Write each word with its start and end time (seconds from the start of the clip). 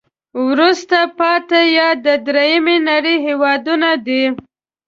وروسته 0.47 0.97
پاتې 1.17 1.61
یا 1.77 1.87
د 2.05 2.07
دریمې 2.27 2.77
نړی 2.89 3.15
هېوادونه 3.25 3.89
دي. 4.05 4.23